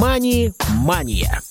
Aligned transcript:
«Мани-мания». 0.00 1.42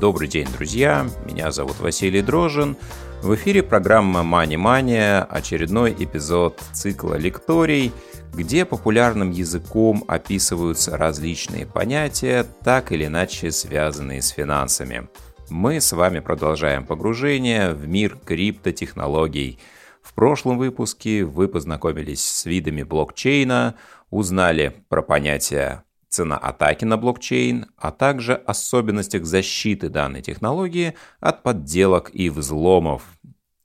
Добрый 0.00 0.26
день, 0.26 0.48
друзья. 0.52 1.06
Меня 1.24 1.52
зовут 1.52 1.78
Василий 1.78 2.22
Дрожин. 2.22 2.76
В 3.22 3.36
эфире 3.36 3.62
программа 3.62 4.24
«Мани-мания», 4.24 5.22
очередной 5.22 5.94
эпизод 5.96 6.60
цикла 6.72 7.14
лекторий, 7.14 7.92
где 8.34 8.64
популярным 8.64 9.30
языком 9.30 10.02
описываются 10.08 10.96
различные 10.96 11.66
понятия, 11.66 12.44
так 12.64 12.90
или 12.90 13.06
иначе 13.06 13.52
связанные 13.52 14.20
с 14.20 14.30
финансами. 14.30 15.08
Мы 15.50 15.80
с 15.80 15.92
вами 15.92 16.18
продолжаем 16.18 16.84
погружение 16.84 17.74
в 17.74 17.86
мир 17.86 18.18
криптотехнологий. 18.24 19.60
В 20.02 20.14
прошлом 20.14 20.58
выпуске 20.58 21.22
вы 21.22 21.46
познакомились 21.46 22.24
с 22.24 22.44
видами 22.44 22.82
блокчейна, 22.82 23.76
узнали 24.10 24.84
про 24.88 25.00
понятие 25.02 25.84
цена 26.08 26.36
атаки 26.36 26.84
на 26.84 26.96
блокчейн, 26.96 27.66
а 27.76 27.90
также 27.90 28.34
особенностях 28.34 29.24
защиты 29.24 29.88
данной 29.88 30.22
технологии 30.22 30.94
от 31.20 31.42
подделок 31.42 32.10
и 32.12 32.30
взломов. 32.30 33.02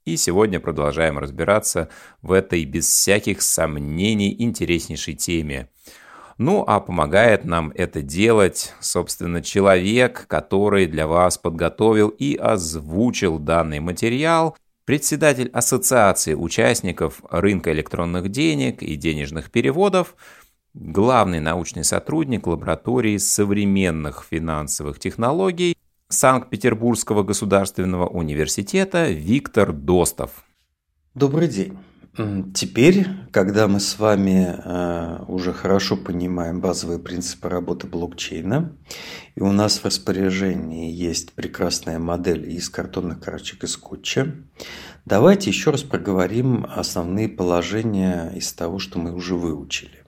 И 0.05 0.17
сегодня 0.17 0.59
продолжаем 0.59 1.17
разбираться 1.17 1.87
в 2.21 2.33
этой 2.33 2.65
без 2.65 2.87
всяких 2.87 3.41
сомнений 3.41 4.35
интереснейшей 4.37 5.13
теме. 5.13 5.69
Ну 6.37 6.65
а 6.67 6.81
помогает 6.81 7.45
нам 7.45 7.71
это 7.75 8.01
делать, 8.01 8.73
собственно, 8.81 9.41
человек, 9.41 10.25
который 10.27 10.87
для 10.87 11.07
вас 11.07 11.37
подготовил 11.37 12.09
и 12.09 12.35
озвучил 12.35 13.39
данный 13.39 13.79
материал, 13.79 14.57
председатель 14.83 15.49
Ассоциации 15.53 16.33
участников 16.33 17.21
рынка 17.29 17.71
электронных 17.71 18.29
денег 18.29 18.83
и 18.83 18.95
денежных 18.95 19.51
переводов– 19.51 20.15
главный 20.73 21.39
научный 21.39 21.83
сотрудник 21.83 22.47
лаборатории 22.47 23.17
современных 23.17 24.25
финансовых 24.29 24.99
технологий 24.99 25.77
Санкт-Петербургского 26.09 27.23
государственного 27.23 28.07
университета 28.07 29.09
Виктор 29.09 29.73
Достов. 29.73 30.43
Добрый 31.15 31.47
день. 31.47 31.77
Теперь, 32.53 33.07
когда 33.31 33.67
мы 33.67 33.79
с 33.79 33.97
вами 33.97 34.55
э, 34.55 35.23
уже 35.27 35.51
хорошо 35.51 35.97
понимаем 35.97 36.61
базовые 36.61 36.99
принципы 36.99 37.49
работы 37.49 37.87
блокчейна, 37.87 38.77
и 39.33 39.41
у 39.41 39.51
нас 39.51 39.79
в 39.79 39.85
распоряжении 39.85 40.91
есть 40.91 41.33
прекрасная 41.33 41.97
модель 41.97 42.47
из 42.51 42.69
картонных 42.69 43.19
карточек 43.19 43.63
и 43.63 43.67
скотча, 43.67 44.35
давайте 45.05 45.49
еще 45.49 45.71
раз 45.71 45.81
проговорим 45.81 46.67
основные 46.69 47.29
положения 47.29 48.31
из 48.35 48.53
того, 48.53 48.77
что 48.77 48.99
мы 48.99 49.11
уже 49.11 49.33
выучили. 49.33 50.02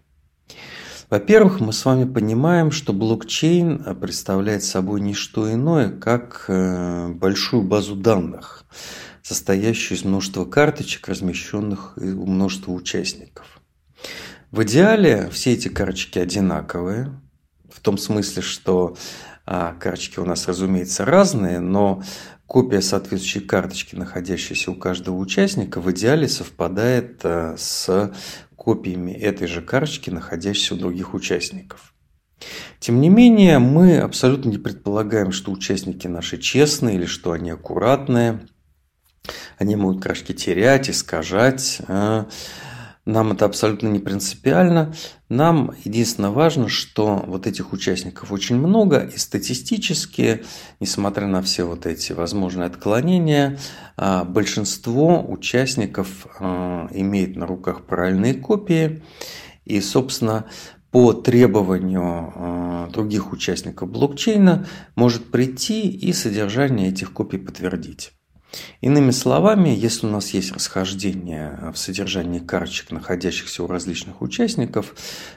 Во-первых, 1.09 1.59
мы 1.59 1.71
с 1.71 1.85
вами 1.85 2.11
понимаем, 2.11 2.71
что 2.71 2.91
блокчейн 2.91 3.83
э, 3.85 3.93
представляет 3.93 4.63
собой 4.63 5.01
не 5.01 5.13
что 5.13 5.51
иное, 5.51 5.89
как 5.89 6.45
э, 6.47 7.09
большую 7.09 7.61
базу 7.61 7.95
данных, 7.95 8.65
состоящую 9.21 9.99
из 9.99 10.03
множества 10.03 10.45
карточек, 10.45 11.07
размещенных 11.07 11.93
у 11.97 12.25
множества 12.25 12.71
участников. 12.71 13.61
В 14.49 14.63
идеале 14.63 15.29
все 15.29 15.53
эти 15.53 15.67
карточки 15.67 16.17
одинаковые, 16.17 17.11
в 17.71 17.81
том 17.81 17.97
смысле, 17.97 18.41
что 18.41 18.95
а, 19.45 19.73
карточки 19.73 20.19
у 20.19 20.25
нас, 20.25 20.47
разумеется, 20.47 21.05
разные, 21.05 21.59
но 21.59 22.01
копия 22.47 22.81
соответствующей 22.81 23.41
карточки, 23.41 23.95
находящейся 23.95 24.71
у 24.71 24.75
каждого 24.75 25.17
участника, 25.17 25.81
в 25.81 25.91
идеале 25.91 26.27
совпадает 26.27 27.19
э, 27.23 27.55
с 27.57 28.13
копиями 28.65 29.11
этой 29.11 29.47
же 29.47 29.61
карточки, 29.61 30.09
находящейся 30.09 30.73
у 30.73 30.77
других 30.77 31.13
участников. 31.13 31.93
Тем 32.79 32.99
не 32.99 33.09
менее, 33.09 33.59
мы 33.59 33.99
абсолютно 33.99 34.49
не 34.49 34.57
предполагаем, 34.57 35.31
что 35.31 35.51
участники 35.51 36.07
наши 36.07 36.39
честные 36.39 36.95
или 36.95 37.05
что 37.05 37.33
они 37.33 37.51
аккуратные. 37.51 38.47
Они 39.59 39.75
могут 39.75 40.01
карточки 40.01 40.33
терять, 40.33 40.89
искажать. 40.89 41.79
Нам 43.05 43.33
это 43.33 43.45
абсолютно 43.45 43.87
не 43.87 43.99
принципиально. 43.99 44.95
Нам 45.29 45.75
единственное 45.83 46.31
важно, 46.31 46.69
что 46.69 47.23
вот 47.27 47.45
этих 47.45 47.71
участников 47.71 48.31
очень 48.31 48.55
много, 48.55 48.97
и 48.99 49.17
статистически, 49.17 50.43
несмотря 50.79 51.27
на 51.27 51.43
все 51.43 51.65
вот 51.65 51.85
эти 51.85 52.13
возможные 52.13 52.65
отклонения, 52.65 53.59
а, 53.95 54.23
большинство 54.23 55.23
участников 55.23 56.25
а, 56.39 56.87
имеет 56.91 57.35
на 57.35 57.45
руках 57.45 57.85
параллельные 57.85 58.33
копии. 58.33 59.03
И, 59.65 59.81
собственно, 59.81 60.45
по 60.89 61.13
требованию 61.13 62.33
а, 62.35 62.89
других 62.89 63.31
участников 63.31 63.91
блокчейна 63.91 64.65
может 64.95 65.29
прийти 65.29 65.89
и 65.89 66.11
содержание 66.11 66.89
этих 66.89 67.13
копий 67.13 67.37
подтвердить. 67.37 68.14
Иными 68.81 69.11
словами, 69.11 69.69
если 69.69 70.07
у 70.07 70.09
нас 70.09 70.33
есть 70.33 70.51
расхождение 70.51 71.71
в 71.73 71.77
содержании 71.77 72.39
карточек, 72.39 72.91
находящихся 72.91 73.63
у 73.63 73.67
различных 73.67 74.21
участников, 74.21 74.95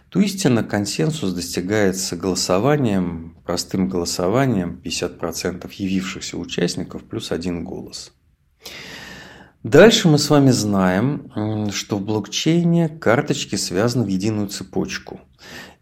то 0.08 0.20
истинно 0.20 0.62
консенсус 0.62 1.32
достигается 1.32 2.16
голосованием, 2.16 3.36
простым 3.44 3.88
голосованием 3.88 4.80
50% 4.84 5.70
явившихся 5.76 6.36
участников 6.36 7.04
плюс 7.04 7.32
один 7.32 7.64
голос. 7.64 8.12
Дальше 9.64 10.06
мы 10.06 10.18
с 10.18 10.30
вами 10.30 10.50
знаем, 10.50 11.70
что 11.72 11.98
в 11.98 12.04
блокчейне 12.04 12.88
карточки 12.88 13.56
связаны 13.56 14.04
в 14.04 14.08
единую 14.08 14.46
цепочку. 14.48 15.20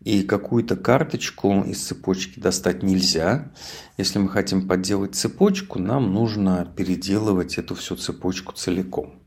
И 0.00 0.22
какую-то 0.22 0.76
карточку 0.76 1.62
из 1.62 1.84
цепочки 1.84 2.40
достать 2.40 2.82
нельзя. 2.82 3.52
Если 3.98 4.18
мы 4.18 4.30
хотим 4.30 4.66
подделать 4.66 5.14
цепочку, 5.14 5.78
нам 5.78 6.14
нужно 6.14 6.72
переделывать 6.74 7.58
эту 7.58 7.74
всю 7.74 7.96
цепочку 7.96 8.54
целиком. 8.54 9.20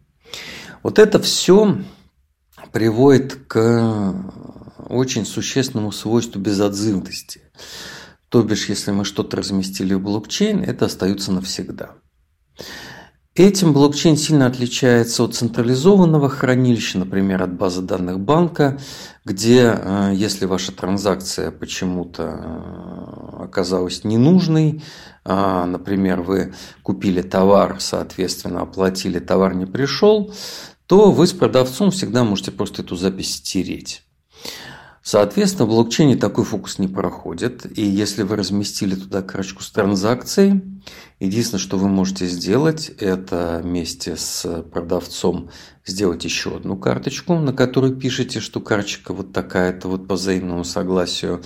Вот 0.81 0.97
это 0.97 1.19
все 1.19 1.83
приводит 2.71 3.35
к 3.47 4.13
очень 4.89 5.25
существенному 5.25 5.91
свойству 5.91 6.41
безотзывности. 6.41 7.41
То 8.29 8.41
бишь, 8.41 8.67
если 8.67 8.91
мы 8.91 9.05
что-то 9.05 9.37
разместили 9.37 9.93
в 9.93 10.01
блокчейн, 10.01 10.63
это 10.63 10.85
остается 10.85 11.31
навсегда. 11.31 11.91
Этим 13.39 13.71
блокчейн 13.71 14.17
сильно 14.17 14.47
отличается 14.47 15.23
от 15.23 15.33
централизованного 15.33 16.27
хранилища, 16.27 16.99
например, 16.99 17.41
от 17.41 17.53
базы 17.53 17.81
данных 17.81 18.19
банка, 18.19 18.77
где, 19.23 19.77
э, 19.77 20.11
если 20.13 20.43
ваша 20.43 20.73
транзакция 20.73 21.49
почему-то 21.49 22.23
э, 22.23 23.43
оказалась 23.45 24.03
ненужной, 24.03 24.83
а, 25.23 25.65
например, 25.65 26.19
вы 26.21 26.53
купили 26.83 27.21
товар, 27.21 27.77
соответственно, 27.79 28.63
оплатили, 28.63 29.19
товар 29.19 29.55
не 29.55 29.65
пришел, 29.65 30.33
то 30.85 31.09
вы 31.09 31.25
с 31.25 31.31
продавцом 31.31 31.91
всегда 31.91 32.25
можете 32.25 32.51
просто 32.51 32.81
эту 32.81 32.97
запись 32.97 33.35
стереть. 33.35 34.03
Соответственно, 35.01 35.65
в 35.65 35.69
блокчейне 35.69 36.17
такой 36.17 36.43
фокус 36.43 36.77
не 36.77 36.87
проходит. 36.87 37.65
И 37.77 37.83
если 37.83 38.23
вы 38.23 38.35
разместили 38.35 38.95
туда 38.95 39.21
карточку 39.21 39.63
с 39.63 39.71
транзакцией, 39.71 40.61
единственное, 41.19 41.61
что 41.61 41.77
вы 41.77 41.87
можете 41.87 42.27
сделать, 42.27 42.89
это 42.99 43.61
вместе 43.63 44.17
с 44.17 44.61
продавцом 44.63 45.49
сделать 45.85 46.23
еще 46.25 46.57
одну 46.57 46.77
карточку, 46.77 47.35
на 47.35 47.53
которой 47.53 47.95
пишете, 47.95 48.39
что 48.39 48.59
карточка 48.59 49.13
вот 49.13 49.33
такая-то 49.33 49.87
вот 49.87 50.07
по 50.07 50.15
взаимному 50.15 50.63
согласию 50.63 51.41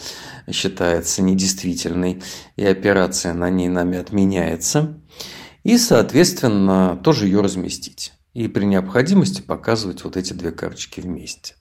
считается 0.52 1.22
недействительной, 1.22 2.24
и 2.56 2.66
операция 2.66 3.34
на 3.34 3.50
ней 3.50 3.70
нами 3.70 4.00
отменяется. 4.00 5.00
И, 5.64 5.78
соответственно, 5.78 7.00
тоже 7.02 7.28
ее 7.28 7.42
разместить. 7.42 8.14
И 8.34 8.48
при 8.48 8.66
необходимости 8.66 9.42
показывать 9.42 10.04
вот 10.04 10.18
эти 10.18 10.34
две 10.34 10.52
карточки 10.52 11.00
вместе. 11.00 11.56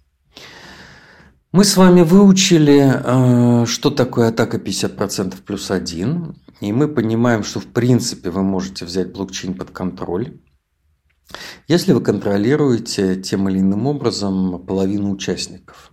Мы 1.52 1.64
с 1.64 1.76
вами 1.76 2.00
выучили, 2.00 2.80
э, 2.82 3.66
что 3.66 3.90
такое 3.90 4.28
атака 4.28 4.56
50% 4.56 5.42
плюс 5.42 5.70
1, 5.70 6.34
и 6.62 6.72
мы 6.72 6.88
понимаем, 6.88 7.44
что 7.44 7.60
в 7.60 7.66
принципе 7.66 8.30
вы 8.30 8.42
можете 8.42 8.86
взять 8.86 9.12
блокчейн 9.12 9.52
под 9.52 9.70
контроль, 9.70 10.40
если 11.68 11.92
вы 11.92 12.00
контролируете 12.00 13.16
тем 13.16 13.50
или 13.50 13.58
иным 13.58 13.86
образом 13.86 14.64
половину 14.64 15.10
участников. 15.10 15.91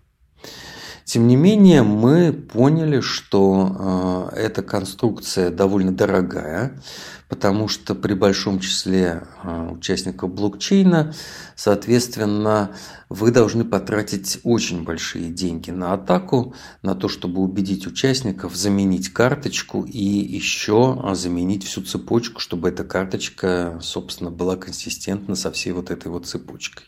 Тем 1.10 1.28
не 1.28 1.36
менее, 1.36 1.82
мы 1.82 2.32
поняли, 2.32 3.00
что 3.00 4.30
э, 4.36 4.42
эта 4.42 4.62
конструкция 4.62 5.50
довольно 5.50 5.92
дорогая, 5.92 6.80
потому 7.28 7.68
что 7.68 7.96
при 7.96 8.14
большом 8.14 8.60
числе 8.60 9.24
а, 9.42 9.72
участников 9.72 10.32
блокчейна, 10.32 11.16
соответственно, 11.56 12.76
вы 13.10 13.32
должны 13.32 13.66
потратить 13.66 14.40
очень 14.44 14.84
большие 14.84 15.32
деньги 15.32 15.72
на 15.72 15.94
атаку, 15.94 16.54
на 16.84 16.94
то, 16.94 17.10
чтобы 17.10 17.42
убедить 17.42 17.88
участников 17.88 18.56
заменить 18.56 19.10
карточку 19.10 19.86
и 19.86 20.04
еще 20.04 21.12
заменить 21.14 21.64
всю 21.64 21.82
цепочку, 21.82 22.40
чтобы 22.40 22.70
эта 22.70 22.84
карточка, 22.84 23.80
собственно, 23.82 24.30
была 24.30 24.58
консистентна 24.58 25.34
со 25.34 25.52
всей 25.52 25.72
вот 25.72 25.90
этой 25.90 26.10
вот 26.10 26.28
цепочкой. 26.28 26.86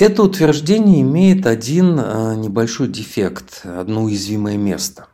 Это 0.00 0.22
утверждение 0.22 1.02
имеет 1.02 1.46
один 1.46 2.00
э, 2.00 2.34
небольшой 2.34 2.88
дефект, 2.88 3.60
одно 3.64 4.04
уязвимое 4.04 4.56
место. 4.56 5.08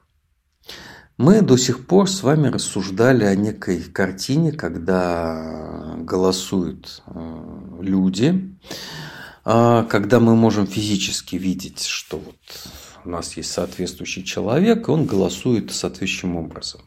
Мы 1.18 1.42
до 1.42 1.56
сих 1.56 1.88
пор 1.88 2.08
с 2.08 2.22
вами 2.22 2.46
рассуждали 2.46 3.24
о 3.24 3.34
некой 3.34 3.82
картине, 3.82 4.52
когда 4.52 5.96
голосуют 5.98 7.02
э, 7.08 7.80
люди, 7.80 8.56
а 9.44 9.82
когда 9.90 10.20
мы 10.20 10.36
можем 10.36 10.68
физически 10.68 11.34
видеть, 11.34 11.82
что 11.82 12.18
вот 12.18 12.36
у 13.04 13.08
нас 13.08 13.36
есть 13.36 13.50
соответствующий 13.50 14.22
человек, 14.22 14.86
и 14.86 14.92
он 14.92 15.06
голосует 15.06 15.72
соответствующим 15.72 16.36
образом. 16.36 16.82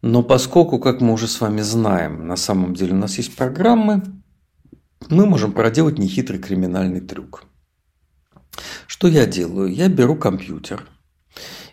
Но 0.00 0.22
поскольку, 0.22 0.78
как 0.78 1.02
мы 1.02 1.12
уже 1.12 1.28
с 1.28 1.38
вами 1.38 1.60
знаем, 1.60 2.26
на 2.26 2.36
самом 2.36 2.72
деле 2.72 2.94
у 2.94 2.98
нас 2.98 3.18
есть 3.18 3.36
программы, 3.36 4.02
мы 5.08 5.26
можем 5.26 5.52
проделать 5.52 5.98
нехитрый 5.98 6.38
криминальный 6.38 7.00
трюк. 7.00 7.44
Что 8.86 9.08
я 9.08 9.26
делаю? 9.26 9.72
Я 9.72 9.88
беру 9.88 10.16
компьютер– 10.16 10.86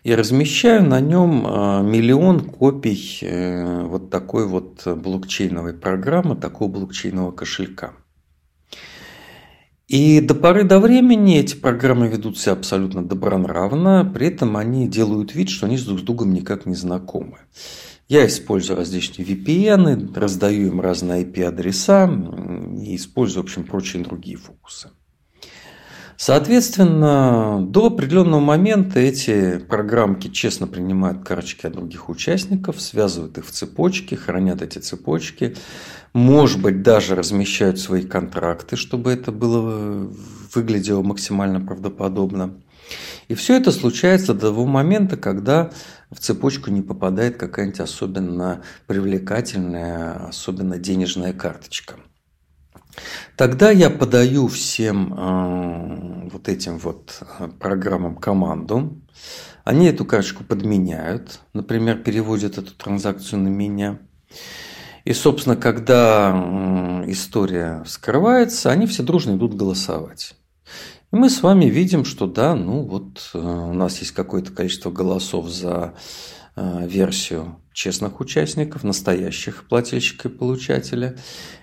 и 0.06 0.13
размещаю 0.13 0.83
на 0.83 1.00
нем 1.00 1.45
а, 1.48 1.81
миллион 1.81 2.42
копий 2.42 3.19
э, 3.22 3.83
вот 3.86 4.12
такой 4.12 4.45
вот 4.48 4.86
блокчейновой 4.86 5.74
программы, 5.74 6.36
такого 6.36 6.72
блокчейнового 6.72 7.31
кошелька. 7.31 7.94
И 9.88 10.22
до 10.22 10.36
поры 10.36 10.63
до 10.63 10.80
времени 10.80 11.39
эти 11.39 11.56
программы 11.56 12.07
ведут 12.07 12.38
себя 12.38 12.54
абсолютно 12.54 13.04
добронравно, 13.04 14.07
при 14.13 14.27
этом 14.27 14.57
они 14.57 14.88
делают 14.88 15.33
вид, 15.33 15.50
что 15.50 15.66
они 15.66 15.77
друг 15.80 16.00
с 16.00 16.04
другом 16.04 16.33
никак 16.33 16.68
не 16.68 16.75
знакомы. 16.75 17.39
Я 18.07 18.28
использую 18.28 18.78
различные 18.78 19.28
VPN, 19.28 20.13
раздаю 20.18 20.68
им 20.68 20.80
разные 20.80 21.24
IP-адреса 21.24 22.06
и 22.80 22.96
использую, 22.96 23.44
в 23.44 23.46
общем, 23.48 23.63
прочие 23.63 24.04
другие 24.04 24.38
фокусы. 24.38 24.90
Соответственно, 26.18 27.66
до 27.68 27.88
определенного 27.88 28.40
момента 28.40 29.00
эти 29.00 29.57
программки 29.57 30.30
честно 30.30 30.66
принимают 30.68 31.25
карточки 31.25 31.66
от 31.66 31.74
других 31.74 32.07
участников, 32.07 32.80
связывают 32.80 33.38
их 33.38 33.46
в 33.46 33.52
цепочки, 33.52 34.16
хранят 34.16 34.62
эти 34.62 34.78
цепочки, 34.78 35.56
может 36.13 36.62
быть, 36.62 36.84
даже 36.84 37.16
размещают 37.16 37.80
свои 37.80 38.04
контракты, 38.04 38.78
чтобы 38.78 39.12
это 39.12 39.34
было, 39.34 40.10
выглядело 40.54 41.01
максимально 41.01 41.60
правдоподобно. 41.60 42.62
И 43.28 43.34
все 43.34 43.58
это 43.58 43.72
случается 43.72 44.34
до 44.34 44.42
того 44.42 44.66
момента, 44.66 45.18
когда 45.18 45.72
в 46.12 46.19
цепочку 46.19 46.72
не 46.72 46.81
попадает 46.81 47.38
какая-нибудь 47.38 47.80
особенно 47.80 48.62
привлекательная, 48.88 50.28
особенно 50.28 50.78
денежная 50.78 51.34
карточка. 51.34 51.96
Тогда 53.36 53.72
я 53.72 53.90
подаю 53.90 54.48
всем 54.48 55.13
э, 55.13 56.30
вот 56.31 56.48
этим 56.48 56.78
вот 56.78 57.22
э, 57.40 57.50
программам 57.60 58.16
команду. 58.16 59.02
Они 59.63 59.88
эту 59.88 60.06
карточку 60.06 60.44
подменяют, 60.44 61.40
например, 61.54 61.98
переводят 61.98 62.58
эту 62.58 62.74
транзакцию 62.74 63.42
на 63.42 63.48
меня. 63.50 64.00
И, 65.04 65.13
собственно, 65.13 65.56
когда 65.56 67.04
история 67.08 67.84
скрывается, 67.86 68.72
они 68.72 68.88
все 68.88 69.04
дружно 69.04 69.36
идут 69.36 69.56
голосовать. 69.56 70.36
И 71.12 71.16
мы 71.16 71.30
с 71.30 71.44
вами 71.44 71.66
видим, 71.66 72.06
что 72.06 72.28
да, 72.28 72.56
ну 72.56 72.84
вот 72.84 73.30
у 73.34 73.74
нас 73.74 74.00
есть 74.00 74.12
какое-то 74.12 74.52
количество 74.52 74.92
голосов 74.92 75.50
за 75.50 75.94
версию 76.56 77.60
честных 77.75 78.22
участников, 78.22 78.84
настоящих 78.84 79.68
плательщика 79.68 80.30
и 80.30 80.31
получателя. 80.31 81.18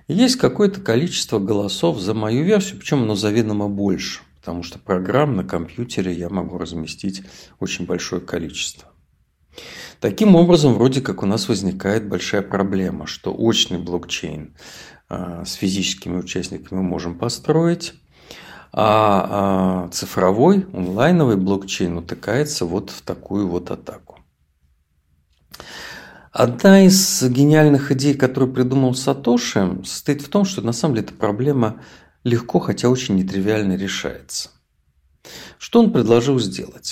есть 0.08 0.36
какое-то 0.36 0.82
количество 0.82 1.38
голосов 1.38 1.98
за 1.98 2.12
мою 2.12 2.44
версию, 2.44 2.78
причем 2.78 3.02
оно 3.02 3.14
заведомо 3.14 3.68
больше, 3.68 4.20
потому 4.38 4.62
что 4.62 4.78
программ 4.78 5.34
на 5.34 5.44
компьютере 5.44 6.12
я 6.12 6.28
могу 6.28 6.58
разместить 6.58 7.22
очень 7.60 7.86
большое 7.86 8.20
количество. 8.20 8.90
Таким 10.00 10.34
образом, 10.34 10.74
вроде 10.74 11.00
как 11.00 11.22
у 11.22 11.26
нас 11.26 11.48
возникает 11.48 12.06
большая 12.06 12.42
проблема, 12.42 13.06
что 13.06 13.34
очный 13.34 13.78
блокчейн 13.78 14.54
а, 15.08 15.44
с 15.46 15.54
физическими 15.54 16.18
участниками 16.18 16.80
мы 16.80 16.84
можем 16.84 17.18
построить, 17.18 17.94
а, 18.72 19.84
а 19.84 19.88
цифровой, 19.90 20.66
онлайновый 20.72 21.36
блокчейн 21.36 21.98
утыкается 21.98 22.64
вот 22.64 22.90
в 22.90 23.02
такую 23.02 23.48
вот 23.48 23.70
атаку. 23.70 24.18
Одна 26.32 26.86
из 26.86 27.22
гениальных 27.22 27.92
идей, 27.92 28.14
которую 28.14 28.52
придумал 28.54 28.94
Сатоши, 28.94 29.78
состоит 29.84 30.22
в 30.22 30.28
том, 30.30 30.46
что 30.46 30.62
на 30.62 30.72
самом 30.72 30.94
деле 30.94 31.06
эта 31.06 31.14
проблема 31.14 31.82
легко, 32.24 32.58
хотя 32.58 32.88
очень 32.88 33.16
нетривиально 33.16 33.76
решается. 33.76 34.48
Что 35.58 35.80
он 35.80 35.92
предложил 35.92 36.40
сделать? 36.40 36.91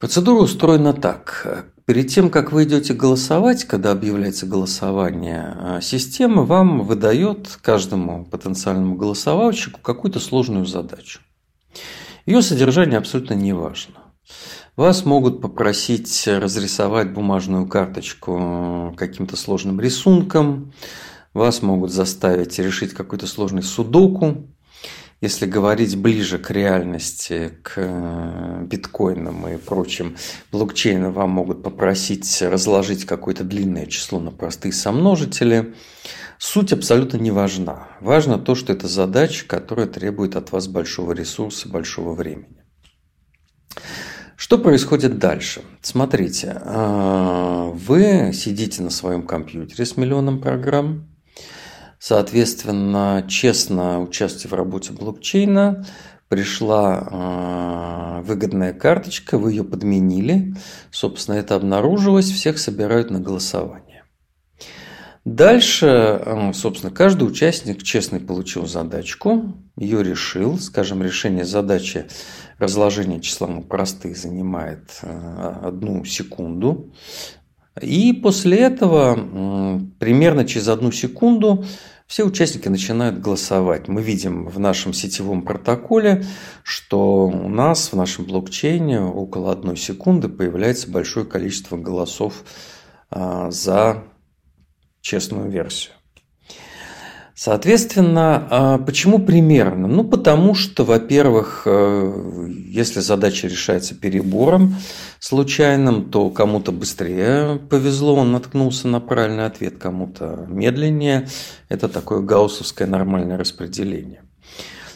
Процедура 0.00 0.40
устроена 0.40 0.94
так. 0.94 1.66
Перед 1.84 2.08
тем, 2.08 2.30
как 2.30 2.52
вы 2.52 2.64
идете 2.64 2.94
голосовать, 2.94 3.64
когда 3.64 3.92
объявляется 3.92 4.46
голосование, 4.46 5.78
система 5.82 6.44
вам 6.44 6.84
выдает 6.84 7.58
каждому 7.60 8.24
потенциальному 8.24 8.94
голосовальщику 8.94 9.78
какую-то 9.82 10.18
сложную 10.18 10.64
задачу. 10.64 11.20
Ее 12.24 12.40
содержание 12.40 12.96
абсолютно 12.96 13.34
не 13.34 13.52
важно. 13.52 13.96
Вас 14.74 15.04
могут 15.04 15.42
попросить 15.42 16.26
разрисовать 16.26 17.12
бумажную 17.12 17.66
карточку 17.68 18.94
каким-то 18.96 19.36
сложным 19.36 19.82
рисунком. 19.82 20.72
Вас 21.34 21.60
могут 21.60 21.92
заставить 21.92 22.58
решить 22.58 22.94
какой-то 22.94 23.26
сложный 23.26 23.62
судоку. 23.62 24.48
Если 25.20 25.44
говорить 25.44 25.98
ближе 25.98 26.38
к 26.38 26.50
реальности, 26.50 27.52
к 27.62 27.74
э, 27.76 28.64
биткоинам 28.64 29.48
и 29.48 29.58
прочим 29.58 30.16
блокчейнам, 30.50 31.12
вам 31.12 31.28
могут 31.28 31.62
попросить 31.62 32.40
разложить 32.40 33.04
какое-то 33.04 33.44
длинное 33.44 33.84
число 33.84 34.18
на 34.18 34.30
простые 34.30 34.72
сомножители. 34.72 35.74
Суть 36.38 36.72
абсолютно 36.72 37.18
не 37.18 37.30
важна. 37.30 37.88
Важно 38.00 38.38
то, 38.38 38.54
что 38.54 38.72
это 38.72 38.88
задача, 38.88 39.44
которая 39.46 39.86
требует 39.86 40.36
от 40.36 40.52
вас 40.52 40.68
большого 40.68 41.12
ресурса, 41.12 41.68
большого 41.68 42.14
времени. 42.14 42.64
Что 44.36 44.56
происходит 44.56 45.18
дальше? 45.18 45.60
Смотрите, 45.82 46.62
а, 46.64 47.70
вы 47.74 48.32
сидите 48.32 48.82
на 48.82 48.88
своем 48.88 49.26
компьютере 49.26 49.84
с 49.84 49.98
миллионом 49.98 50.40
программ, 50.40 51.09
соответственно, 52.00 53.24
честно 53.28 54.00
участвуете 54.00 54.48
в 54.48 54.54
работе 54.54 54.92
блокчейна, 54.92 55.86
пришла 56.28 57.08
а, 57.10 58.22
выгодная 58.22 58.72
карточка, 58.72 59.36
вы 59.36 59.52
ее 59.52 59.64
подменили, 59.64 60.54
собственно, 60.90 61.36
это 61.36 61.56
обнаружилось, 61.56 62.30
всех 62.30 62.58
собирают 62.58 63.10
на 63.10 63.20
голосование. 63.20 64.04
Дальше, 65.26 65.86
а, 65.86 66.52
собственно, 66.54 66.90
каждый 66.90 67.28
участник 67.28 67.82
честный 67.82 68.20
получил 68.20 68.66
задачку, 68.66 69.54
ее 69.76 70.02
решил, 70.02 70.58
скажем, 70.58 71.02
решение 71.02 71.44
задачи 71.44 72.06
разложение 72.58 73.20
числа 73.20 73.48
ну, 73.48 73.62
простых 73.62 74.16
занимает 74.16 75.00
э, 75.02 75.54
одну 75.64 76.04
секунду. 76.04 76.92
И 77.80 78.12
после 78.12 78.58
этого 78.58 79.80
примерно 79.98 80.44
через 80.44 80.68
одну 80.68 80.92
секунду 80.92 81.64
все 82.10 82.24
участники 82.24 82.66
начинают 82.66 83.20
голосовать. 83.20 83.86
Мы 83.86 84.02
видим 84.02 84.48
в 84.48 84.58
нашем 84.58 84.92
сетевом 84.92 85.42
протоколе, 85.42 86.26
что 86.64 87.28
у 87.28 87.48
нас 87.48 87.92
в 87.92 87.96
нашем 87.96 88.24
блокчейне 88.24 89.00
около 89.00 89.52
одной 89.52 89.76
секунды 89.76 90.28
появляется 90.28 90.90
большое 90.90 91.24
количество 91.24 91.76
голосов 91.76 92.42
э, 93.12 93.46
за 93.52 94.02
честную 95.00 95.50
версию. 95.50 95.92
Соответственно, 97.36 98.48
а 98.50 98.78
почему 98.78 99.20
примерно? 99.20 99.86
Ну, 99.86 100.02
потому 100.02 100.56
что, 100.56 100.84
во-первых, 100.84 101.62
э, 101.64 102.48
если 102.66 102.98
задача 102.98 103.46
решается 103.46 103.94
перебором 103.94 104.74
случайным, 105.20 106.10
то 106.10 106.30
кому-то 106.30 106.72
быстрее 106.72 107.60
повезло, 107.68 108.16
он 108.16 108.32
наткнулся 108.32 108.88
на 108.88 109.00
правильный 109.00 109.46
ответ, 109.46 109.78
кому-то 109.78 110.46
медленнее. 110.48 111.28
Это 111.68 111.88
такое 111.88 112.20
гауссовское 112.20 112.88
нормальное 112.88 113.36
распределение. 113.36 114.22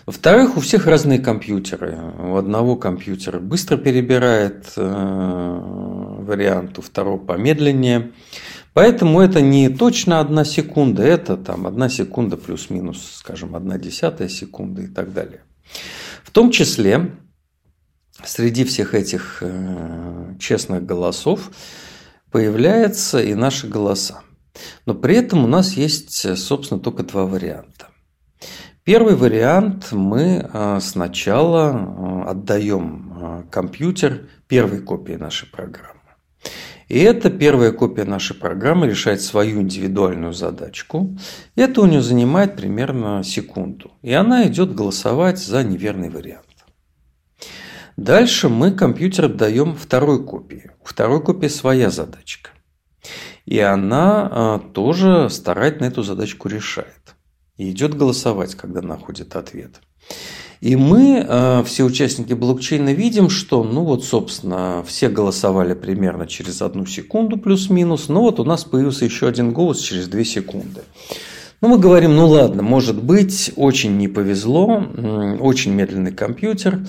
Во-вторых, 0.07 0.57
у 0.57 0.61
всех 0.61 0.87
разные 0.87 1.19
компьютеры. 1.19 1.99
У 2.19 2.37
одного 2.37 2.77
компьютера 2.77 3.39
быстро 3.39 3.77
перебирает 3.77 4.73
э, 4.77 5.61
вариант, 6.21 6.79
у 6.79 6.83
второго 6.83 7.19
помедленнее. 7.19 8.13
Поэтому 8.75 9.21
это 9.21 9.41
не 9.41 9.69
точно 9.69 10.21
одна 10.21 10.45
секунда, 10.45 11.03
это 11.05 11.37
там 11.37 11.67
одна 11.67 11.89
секунда 11.89 12.37
плюс-минус, 12.37 13.13
скажем, 13.15 13.55
одна 13.55 13.79
десятая 13.79 14.29
секунда 14.29 14.83
и 14.83 14.89
так 14.89 15.13
далее. 15.13 15.43
В 16.23 16.31
том 16.31 16.51
числе 16.51 17.13
среди 18.27 18.65
всех 18.65 18.95
этих 18.95 19.39
э, 19.41 20.35
честных 20.39 20.85
голосов 20.85 21.51
появляются 22.31 23.23
и 23.23 23.35
наши 23.35 23.69
голоса. 23.69 24.23
Но 24.87 24.95
при 24.95 25.17
этом 25.17 25.45
у 25.45 25.49
нас 25.49 25.73
есть, 25.73 26.39
собственно, 26.39 26.81
только 26.81 27.03
два 27.03 27.27
варианта. 27.27 27.89
Первый 28.85 29.17
вариант 29.17 29.93
мы 29.93 30.49
э, 30.53 30.79
сначала 30.81 31.73
э, 32.27 32.31
отдаем 32.31 33.47
компьютер 33.51 34.29
первой 34.47 34.81
копии 34.81 35.15
нашей 35.15 35.49
программы. 35.49 35.95
И 36.89 36.99
эта 36.99 37.31
первая 37.31 37.73
копия 37.73 38.05
нашей 38.05 38.37
программы 38.37 38.87
решает 38.87 39.23
свою 39.23 39.63
индивидуальную 39.63 40.35
задачку. 40.35 41.17
Это 41.57 41.81
у 41.81 41.87
нее 41.87 42.03
занимает 42.03 42.57
примерно 42.57 43.25
секунду. 43.25 43.93
И 44.03 44.13
она 44.13 44.47
идет 44.47 44.75
голосовать 44.75 45.39
за 45.39 45.65
неверный 45.65 46.11
вариант. 46.11 46.54
Дальше 47.97 48.49
мы 48.49 48.73
компьютер 48.73 49.27
отдаем 49.27 49.77
второй 49.77 50.25
копии. 50.25 50.71
У 50.83 50.87
второй 50.87 51.23
копии 51.23 51.47
своя 51.47 51.91
задачка. 51.91 52.51
И 53.47 53.59
она 53.59 54.29
а, 54.31 54.59
тоже 54.59 55.29
старательно 55.31 55.87
эту 55.87 56.03
задачку 56.03 56.49
решает. 56.49 57.15
И 57.57 57.71
идет 57.71 57.95
голосовать, 57.95 58.55
когда 58.57 58.83
находит 58.83 59.37
ответ. 59.37 59.81
И 60.61 60.77
мы, 60.77 61.25
а, 61.29 61.63
все 61.63 61.85
участники 61.85 62.33
блокчейна, 62.33 62.93
видим, 62.93 63.29
что, 63.29 63.63
ну 63.63 63.85
вот, 63.85 64.05
собственно, 64.05 64.83
все 64.87 65.09
голосовали 65.09 65.75
примерно 65.75 66.27
через 66.27 66.63
одну 66.63 66.87
секунду 66.87 67.37
плюс-минус, 67.37 68.09
но 68.09 68.23
вот 68.23 68.41
у 68.41 68.45
нас 68.45 68.65
появился 68.65 69.05
еще 69.05 69.29
один 69.29 69.53
голос 69.53 69.79
через 69.79 70.09
две 70.09 70.25
секунды. 70.25 70.83
Ну, 71.61 71.69
мы 71.69 71.79
говорим, 71.79 72.17
ну 72.17 72.27
ладно, 72.27 72.63
может 72.63 73.03
быть, 73.03 73.53
очень 73.57 73.97
не 73.97 74.09
повезло, 74.09 74.85
очень 75.41 75.73
медленный 75.73 76.13
компьютер, 76.13 76.81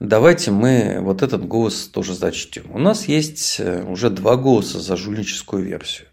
Давайте 0.00 0.50
мы 0.50 0.98
вот 1.02 1.22
этот 1.22 1.46
голос 1.46 1.86
тоже 1.86 2.14
зачтем. 2.14 2.64
У 2.72 2.78
нас 2.78 3.06
есть 3.06 3.56
э, 3.60 3.84
уже 3.84 4.08
два 4.08 4.36
голоса 4.36 4.80
за 4.80 4.96
жульническую 4.96 5.62
версию. 5.62 6.08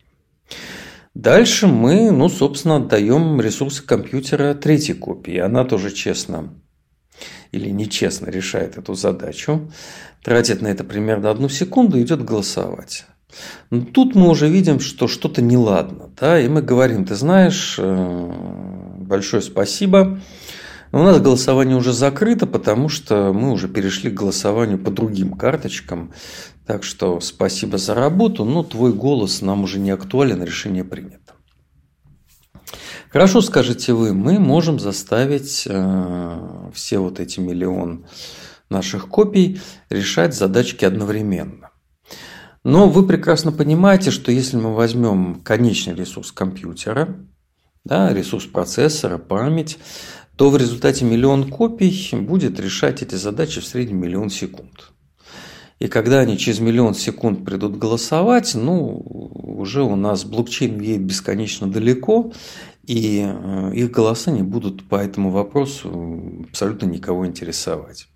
Дальше 1.14 1.68
мы, 1.68 2.12
ну, 2.12 2.28
собственно, 2.28 2.76
отдаем 2.76 3.40
ресурсы 3.40 3.82
компьютера 3.82 4.54
третьей 4.56 4.94
копии. 4.94 5.38
Она 5.38 5.64
тоже 5.64 5.92
честно 5.92 6.54
или 7.54 7.70
нечестно 7.70 8.30
решает 8.30 8.78
эту 8.78 8.94
задачу, 8.94 9.72
тратит 10.22 10.62
на 10.62 10.68
это 10.68 10.84
примерно 10.84 11.32
одну 11.32 11.48
секунду 11.48 11.98
и 11.98 12.04
идет 12.04 12.24
голосовать. 12.26 13.06
Но 13.70 13.86
тут 13.86 14.16
мы 14.16 14.30
уже 14.30 14.50
видим, 14.50 14.82
что 14.82 15.08
что-то 15.08 15.42
неладно, 15.42 16.10
да, 16.20 16.40
и 16.40 16.48
мы 16.48 16.62
говорим, 16.62 17.06
ты 17.06 17.16
знаешь, 17.16 17.76
э, 17.78 18.34
большое 19.00 19.42
спасибо, 19.42 20.20
у 20.92 20.98
нас 21.00 21.20
голосование 21.20 21.76
уже 21.76 21.94
закрыто, 21.94 22.46
потому 22.48 22.90
что 22.90 23.34
мы 23.34 23.52
уже 23.52 23.68
перешли 23.68 24.10
к 24.10 24.16
голосованию 24.16 24.78
по 24.78 24.92
другим 24.92 25.34
карточкам. 25.34 26.14
Так 26.66 26.84
что 26.84 27.20
спасибо 27.20 27.78
за 27.78 27.94
работу, 27.94 28.46
но 28.46 28.64
твой 28.64 28.94
голос 28.94 29.42
нам 29.42 29.64
уже 29.64 29.80
не 29.80 29.92
актуален, 29.92 30.44
решение 30.44 30.84
принято. 30.84 31.34
Хорошо, 33.10 33.42
скажете 33.42 33.94
вы, 33.94 34.14
мы 34.14 34.38
можем 34.38 34.80
заставить 34.80 35.64
э, 35.66 36.70
все 36.74 37.00
вот 37.00 37.20
эти 37.20 37.40
миллион 37.40 38.06
наших 38.70 39.08
копий 39.08 39.62
решать 39.90 40.36
задачки 40.36 40.84
одновременно. 40.84 41.72
Но 42.66 42.90
вы 42.90 43.08
прекрасно 43.08 43.54
понимаете, 43.54 44.12
что 44.12 44.30
если 44.30 44.58
мы 44.58 44.76
возьмем 44.76 45.40
конечный 45.42 45.96
ресурс 45.96 46.34
компьютера, 46.34 47.16
да, 47.88 48.14
ресурс 48.14 48.46
процессора, 48.46 49.18
память, 49.18 49.78
то 50.36 50.50
в 50.50 50.58
результате 50.58 51.06
миллион 51.06 51.50
копий 51.50 52.16
будет 52.16 52.60
решать 52.60 53.02
эти 53.02 53.16
задачи 53.16 53.62
в 53.62 53.66
среднем 53.66 54.02
миллион 54.02 54.30
секунд. 54.30 54.92
И 55.80 55.88
когда 55.88 56.20
они 56.20 56.38
через 56.38 56.60
миллион 56.60 56.96
секунд 56.96 57.46
придут 57.46 57.78
голосовать, 57.78 58.56
ну, 58.56 58.98
уже 59.58 59.84
у 59.84 59.96
нас 59.96 60.26
блокчейн 60.26 60.80
едет 60.80 61.04
бесконечно 61.04 61.72
далеко, 61.72 62.34
и 62.84 63.26
э, 63.26 63.72
их 63.74 63.92
голоса 63.92 64.32
не 64.32 64.44
будут 64.44 64.88
по 64.88 64.96
этому 64.96 65.30
вопросу 65.30 66.46
абсолютно 66.50 66.88
никого 66.88 67.28
интересовать. 67.28 68.08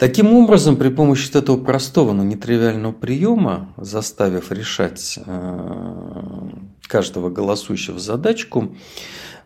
Таким 0.00 0.32
образом, 0.32 0.76
при 0.76 0.88
помощи 0.88 1.30
этого 1.36 1.62
простого, 1.62 2.14
но 2.14 2.24
нетривиального 2.24 2.92
приема, 2.92 3.74
заставив 3.76 4.50
решать 4.50 5.18
э, 5.26 6.50
каждого 6.86 7.28
голосующего 7.28 7.98
задачку, 7.98 8.74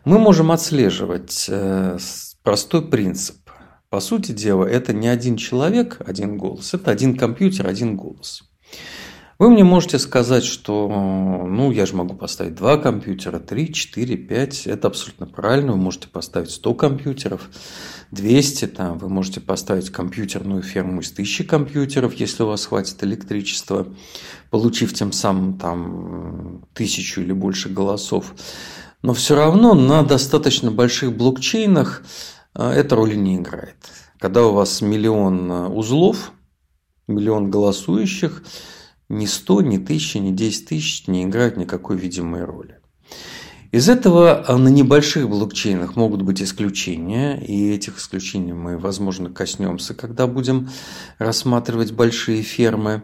мы 0.05 0.17
можем 0.17 0.53
отслеживать 0.53 1.47
э, 1.49 1.97
простой 2.41 2.87
принцип. 2.87 3.35
По 3.89 3.99
сути 3.99 4.31
дела, 4.31 4.63
это 4.63 4.93
не 4.93 5.09
один 5.09 5.35
человек, 5.35 5.97
один 5.99 6.37
голос, 6.37 6.73
это 6.73 6.89
один 6.89 7.17
компьютер, 7.17 7.67
один 7.67 7.97
голос. 7.97 8.43
Вы 9.37 9.49
мне 9.49 9.65
можете 9.65 9.99
сказать, 9.99 10.45
что 10.45 10.87
ну, 10.87 11.69
я 11.69 11.85
же 11.85 11.93
могу 11.93 12.15
поставить 12.15 12.55
два 12.55 12.77
компьютера, 12.77 13.39
три, 13.39 13.73
четыре, 13.73 14.15
пять. 14.15 14.65
Это 14.65 14.87
абсолютно 14.87 15.25
правильно. 15.27 15.73
Вы 15.73 15.77
можете 15.77 16.07
поставить 16.07 16.51
100 16.51 16.73
компьютеров, 16.75 17.49
200. 18.11 18.67
Там, 18.67 18.97
вы 18.97 19.09
можете 19.09 19.41
поставить 19.41 19.89
компьютерную 19.89 20.61
ферму 20.61 21.01
из 21.01 21.11
тысячи 21.11 21.43
компьютеров, 21.43 22.13
если 22.13 22.43
у 22.43 22.47
вас 22.47 22.65
хватит 22.65 23.03
электричества, 23.03 23.87
получив 24.51 24.93
тем 24.93 25.11
самым 25.11 25.57
там, 25.57 26.65
тысячу 26.73 27.19
или 27.19 27.33
больше 27.33 27.67
голосов. 27.67 28.33
Но 29.01 29.13
все 29.13 29.35
равно 29.35 29.73
на 29.73 30.03
достаточно 30.03 30.71
больших 30.71 31.13
блокчейнах 31.13 32.03
э, 32.55 32.69
эта 32.69 32.95
роли 32.95 33.15
не 33.15 33.35
играет. 33.35 33.75
Когда 34.17 34.45
у 34.45 34.53
вас 34.53 34.79
миллион 34.79 35.51
э, 35.51 35.67
узлов, 35.67 36.31
миллион 37.07 37.51
голосующих, 37.51 38.41
ни 39.09 39.25
100, 39.25 39.61
ни 39.61 39.77
1000, 39.77 40.19
ни 40.19 40.31
10 40.31 40.67
тысяч 40.67 41.07
не 41.07 41.23
играют 41.23 41.57
никакой 41.57 41.97
видимой 41.97 42.43
роли. 42.43 42.79
Из 43.75 43.89
этого 43.89 44.45
э, 44.47 44.55
на 44.55 44.69
небольших 44.69 45.27
блокчейнах 45.27 45.97
могут 45.97 46.21
быть 46.21 46.41
исключения, 46.41 47.37
и 47.37 47.71
этих 47.71 47.97
исключений 47.97 48.53
мы, 48.53 48.77
возможно, 48.77 49.29
коснемся, 49.29 49.93
когда 49.93 50.27
будем 50.27 50.69
рассматривать 51.17 51.91
большие 51.91 52.41
фермы. 52.41 53.03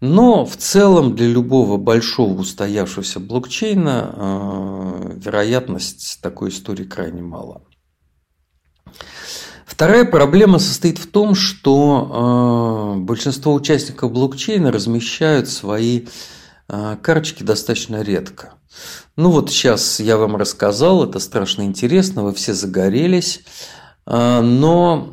Но 0.00 0.44
в 0.44 0.56
целом 0.56 1.14
для 1.14 1.28
любого 1.28 1.76
большого 1.76 2.40
устоявшегося 2.40 3.20
блокчейна 3.20 4.14
э, 4.16 5.12
вероятность 5.16 6.18
такой 6.20 6.48
истории 6.48 6.84
крайне 6.84 7.22
мала. 7.22 7.62
Вторая 9.70 10.04
проблема 10.04 10.58
состоит 10.58 10.98
в 10.98 11.06
том, 11.06 11.36
что 11.36 12.96
э, 12.98 13.00
большинство 13.00 13.54
участников 13.54 14.10
блокчейна 14.12 14.72
размещают 14.72 15.48
свои 15.48 16.06
э, 16.68 16.96
карточки 17.00 17.44
достаточно 17.44 18.02
редко. 18.02 18.54
Ну 19.16 19.30
вот 19.30 19.50
сейчас 19.50 20.00
я 20.00 20.16
вам 20.16 20.34
рассказал, 20.34 21.04
это 21.04 21.20
страшно 21.20 21.62
интересно, 21.62 22.24
вы 22.24 22.34
все 22.34 22.52
загорелись, 22.52 23.42
но 24.06 25.12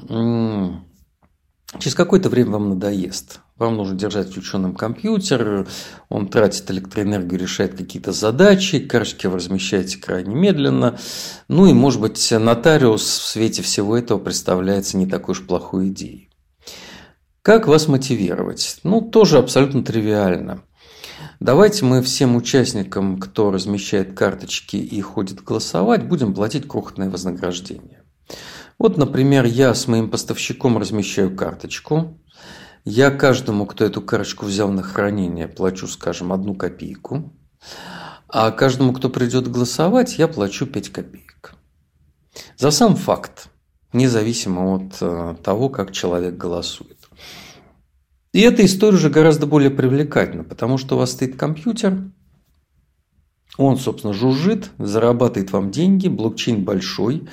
через 1.80 1.96
какое-то 1.96 2.30
время 2.30 2.52
вам 2.52 2.70
надоест. 2.70 3.42
Вам 3.58 3.76
нужно 3.76 3.98
держать 3.98 4.30
включенным 4.30 4.76
компьютер, 4.76 5.68
он 6.10 6.28
тратит 6.28 6.70
электроэнергию, 6.70 7.40
решает 7.40 7.76
какие-то 7.76 8.12
задачи, 8.12 8.80
карточки 8.80 9.28
вы 9.28 9.38
размещаете 9.38 9.98
крайне 9.98 10.36
медленно. 10.36 11.00
Ну 11.48 11.66
и, 11.66 11.74
может 11.74 12.00
быть, 12.00 12.32
нотариус 12.32 13.02
в 13.02 13.26
свете 13.26 13.64
всего 13.64 13.98
этого 13.98 14.20
представляется 14.20 14.98
не 14.98 15.08
такой 15.08 15.34
уж 15.34 15.46
плохой 15.46 15.90
идеей. 15.90 16.30
Как 17.42 17.68
вас 17.68 17.88
мотивировать? 17.88 18.80
Ну, 18.84 19.02
тоже 19.02 19.38
абсолютно 19.38 19.84
тривиально. 19.84 20.62
Давайте 21.40 21.86
мы 21.86 22.02
всем 22.02 22.36
участникам, 22.36 23.20
кто 23.20 23.52
размещает 23.52 24.14
карточки 24.14 24.76
и 24.76 25.00
ходит 25.02 25.44
голосовать, 25.44 26.08
будем 26.08 26.34
платить 26.34 26.68
крохотное 26.68 27.10
вознаграждение. 27.10 27.97
Вот, 28.80 28.98
например, 28.98 29.46
я 29.46 29.74
с 29.74 29.88
моим 29.88 30.10
поставщиком 30.10 30.78
размещаю 30.78 31.36
карточку, 31.36 32.20
я 32.86 33.12
каждому, 33.12 33.66
кто 33.66 33.84
эту 33.84 34.02
карточку 34.02 34.46
взял 34.46 34.70
на 34.72 34.82
хранение, 34.82 35.48
плачу, 35.48 35.88
скажем, 35.88 36.32
одну 36.32 36.56
копейку. 36.56 37.34
А 38.30 38.52
каждому, 38.52 38.94
кто 38.94 39.10
придет 39.10 39.50
голосовать, 39.50 40.18
я 40.18 40.28
плачу 40.30 40.66
5 40.66 40.90
копеек. 40.90 41.56
За 42.56 42.72
сам 42.72 42.96
факт, 42.96 43.50
независимо 43.92 44.76
от 44.76 45.02
э, 45.02 45.36
того, 45.44 45.68
как 45.68 45.92
человек 45.92 46.38
голосует. 46.38 46.98
И 48.32 48.42
эта 48.42 48.64
история 48.64 48.96
уже 48.96 49.10
гораздо 49.10 49.48
более 49.48 49.70
привлекательна, 49.72 50.44
потому 50.44 50.78
что 50.78 50.96
у 50.96 51.00
вас 51.00 51.12
стоит 51.12 51.36
компьютер, 51.36 52.12
он, 53.58 53.78
собственно, 53.78 54.14
жужжит, 54.14 54.72
зарабатывает 54.78 55.52
вам 55.52 55.72
деньги, 55.72 56.08
блокчейн 56.08 56.64
большой, 56.64 57.28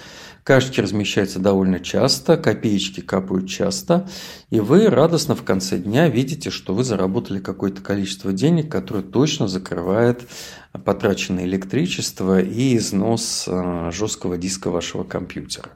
Кашечки 0.45 0.79
размещаются 0.81 1.39
довольно 1.39 1.81
часто, 1.81 2.37
копеечки 2.37 3.01
капают 3.01 3.49
часто, 3.49 4.07
и 4.51 4.61
вы 4.61 4.89
радостно 4.91 5.35
в 5.35 5.43
конце 5.43 5.79
дня 5.79 6.11
видите, 6.11 6.51
что 6.51 6.75
вы 6.75 6.85
заработали 6.85 7.39
какое-то 7.41 7.81
количество 7.81 8.31
денег, 8.31 8.71
которое 8.71 9.03
точно 9.03 9.49
закрывает 9.49 10.29
потраченное 10.85 11.45
электричество 11.45 12.43
и 12.43 12.77
износ 12.77 13.47
э, 13.49 13.91
жесткого 13.91 14.37
диска 14.37 14.71
вашего 14.71 15.03
компьютера. 15.03 15.71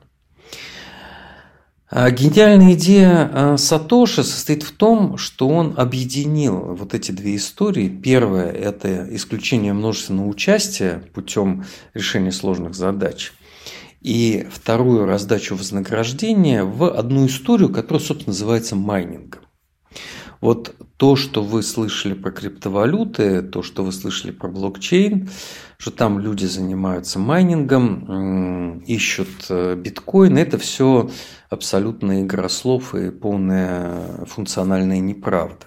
А 1.91 2.11
гениальная 2.11 2.75
идея 2.75 3.31
э, 3.33 3.57
Сатоши 3.57 4.23
состоит 4.23 4.63
в 4.63 4.73
том, 4.73 5.17
что 5.17 5.49
он 5.49 5.73
объединил 5.79 6.75
вот 6.75 6.93
эти 6.93 7.13
две 7.13 7.37
истории. 7.37 7.89
Первое– 7.89 8.53
это 8.53 9.09
исключение 9.17 9.73
множественного 9.73 10.29
участия 10.29 11.03
путем 11.15 11.65
решения 11.95 12.33
сложных 12.33 12.75
задач. 12.75 13.33
и 14.01 14.47
вторую 14.53 15.07
раздачу 15.07 15.57
вознаграждения 15.57 16.63
в 16.63 16.85
одну 16.85 17.27
историю, 17.27 17.71
которая, 17.71 18.05
собственно, 18.05 18.33
называется 18.33 18.77
майнингом. 18.77 19.41
Вот 20.41 20.77
то, 20.99 21.15
что 21.15 21.45
вы 21.45 21.63
слышали 21.63 22.13
про 22.13 22.33
криптовалюты, 22.33 23.41
то, 23.43 23.63
что 23.63 23.85
вы 23.85 23.93
слышали 23.93 24.33
про 24.33 24.49
блокчейн, 24.49 25.31
что 25.79 25.93
там 25.93 26.19
люди 26.19 26.45
занимаются 26.45 27.21
майнингом, 27.21 28.81
ищут 28.81 29.47
э, 29.49 29.77
биткоин, 29.77 30.37
это 30.37 30.59
все 30.59 31.09
абсолютно 31.51 32.23
игра 32.23 32.49
слов 32.49 32.97
и 32.97 33.13
полная 33.13 34.27
функциональная 34.27 34.99
неправда. 34.99 35.67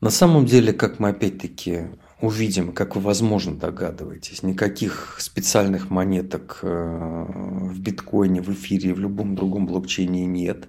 На 0.00 0.10
самом 0.10 0.46
деле, 0.46 0.72
как 0.72 1.00
мы 1.00 1.08
опять-таки 1.08 1.88
увидим, 2.20 2.72
как 2.72 2.94
вы, 2.94 3.02
возможно, 3.02 3.56
догадываетесь, 3.56 4.44
никаких 4.44 5.16
специальных 5.18 5.90
монеток 5.90 6.60
э, 6.62 7.26
в 7.28 7.80
биткоине, 7.80 8.40
в 8.40 8.52
эфире 8.52 8.94
в 8.94 9.00
любом 9.00 9.34
другом 9.34 9.66
блокчейне 9.66 10.26
нет. 10.26 10.68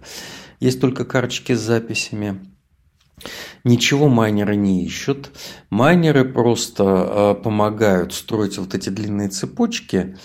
Есть 0.59 0.81
только 0.81 1.05
карточки 1.05 1.53
с 1.53 1.59
записями. 1.59 2.39
Ничего 3.65 4.09
майнеры 4.09 4.55
не 4.55 4.85
ищут. 4.85 5.31
Майнеры 5.71 6.23
просто 6.23 6.83
э, 6.83 7.41
помогают 7.41 8.13
строить 8.13 8.59
вот 8.59 8.75
эти 8.75 8.89
длинные 8.89 9.29
цепочки, 9.29 10.17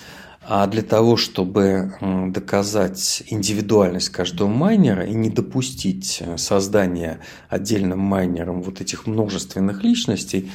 а 0.46 0.66
для 0.66 0.82
того, 0.82 1.16
чтобы 1.16 1.94
доказать 2.28 3.22
индивидуальность 3.28 4.10
каждого 4.10 4.46
майнера 4.46 5.06
и 5.06 5.14
не 5.14 5.30
допустить 5.30 6.18
э, 6.20 6.36
создания 6.36 7.20
отдельным 7.48 7.98
майнером 7.98 8.60
вот 8.60 8.82
этих 8.82 9.06
множественных 9.06 9.82
личностей, 9.84 10.52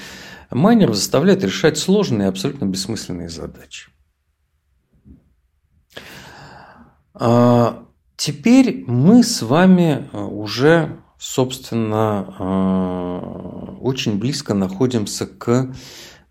майнеров 0.52 0.96
заставляют 0.96 1.44
решать 1.44 1.80
сложные 1.80 2.28
и 2.28 2.30
абсолютно 2.30 2.66
бессмысленные 2.66 3.30
задачи. 3.30 3.90
А 7.16 7.84
теперь 8.16 8.84
мы 8.86 9.24
с 9.24 9.42
вами 9.42 10.08
э, 10.14 10.20
уже 10.20 11.00
собственно, 11.26 12.36
э, 12.38 13.78
очень 13.82 14.20
близко 14.20 14.54
находимся 14.54 15.26
к 15.26 15.74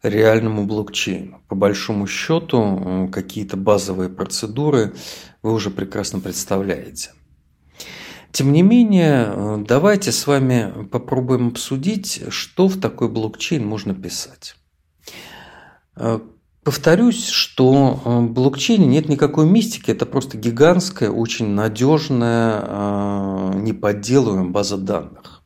реальному 0.04 0.66
блокчейну. 0.66 1.42
По 1.48 1.56
большому 1.56 2.06
счету, 2.06 2.62
э, 2.62 3.08
какие-то 3.08 3.56
базовые 3.56 4.08
процедуры 4.08 4.94
вы 5.42 5.52
уже 5.52 5.70
прекрасно 5.70 6.20
представляете. 6.20 7.10
Тем 8.30 8.52
не 8.52 8.62
менее, 8.62 9.26
э, 9.26 9.64
давайте 9.66 10.12
с 10.12 10.28
вами 10.28 10.86
попробуем 10.92 11.48
обсудить, 11.48 12.22
что 12.28 12.68
в 12.68 12.80
такой 12.80 13.08
блокчейн 13.08 13.66
можно 13.66 13.94
писать. 13.94 14.54
Повторюсь, 16.64 17.28
что 17.28 18.00
в 18.04 18.30
блокчейне 18.30 18.86
нет 18.86 19.10
никакой 19.10 19.46
мистики, 19.46 19.90
это 19.90 20.06
просто 20.06 20.38
гигантская, 20.38 21.10
очень 21.10 21.48
надежная, 21.48 23.52
неподделываемая 23.54 24.50
база 24.50 24.78
данных. 24.78 25.42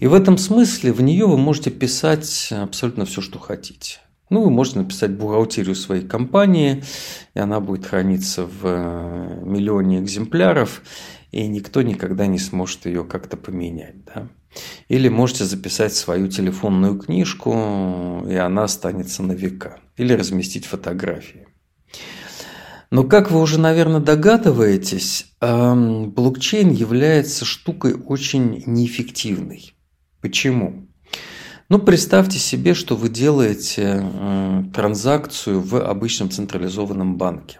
И 0.00 0.06
в 0.06 0.12
этом 0.12 0.36
смысле 0.36 0.92
в 0.92 1.00
нее 1.00 1.26
вы 1.26 1.38
можете 1.38 1.70
писать 1.70 2.52
абсолютно 2.52 3.06
все, 3.06 3.22
что 3.22 3.38
хотите. 3.38 4.00
Ну, 4.28 4.42
вы 4.42 4.50
можете 4.50 4.80
написать 4.80 5.12
бухгалтерию 5.12 5.74
своей 5.74 6.06
компании, 6.06 6.82
и 7.34 7.38
она 7.38 7.60
будет 7.60 7.86
храниться 7.86 8.44
в 8.44 8.64
э, 8.64 9.40
миллионе 9.44 10.00
экземпляров, 10.00 10.82
и 11.30 11.46
никто 11.46 11.82
никогда 11.82 12.26
не 12.26 12.38
сможет 12.38 12.86
ее 12.86 13.04
как-то 13.04 13.36
поменять. 13.36 14.04
Да? 14.06 14.28
Или 14.88 15.08
можете 15.08 15.44
записать 15.44 15.94
свою 15.94 16.28
телефонную 16.28 16.98
книжку, 16.98 18.24
и 18.28 18.34
она 18.34 18.64
останется 18.64 19.22
на 19.22 19.32
века. 19.32 19.78
Или 19.96 20.12
разместить 20.12 20.66
фотографии. 20.66 21.46
Но 22.90 23.04
как 23.04 23.30
вы 23.30 23.40
уже, 23.40 23.58
наверное, 23.58 24.00
догадываетесь, 24.00 25.26
эм, 25.40 26.10
блокчейн 26.10 26.70
является 26.70 27.44
штукой 27.44 27.94
очень 27.94 28.62
неэффективной. 28.66 29.74
Почему? 30.20 30.88
Ну, 31.68 31.78
представьте 31.78 32.38
себе, 32.38 32.74
что 32.74 32.94
вы 32.94 33.08
делаете 33.08 34.00
э, 34.02 34.64
транзакцию 34.74 35.60
в 35.60 35.76
обычном 35.76 36.30
централизованном 36.30 37.16
банке. 37.16 37.58